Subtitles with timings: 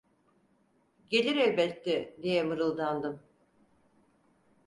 [1.09, 2.15] Gelir elbette!
[2.23, 3.23] diye mırıldandım.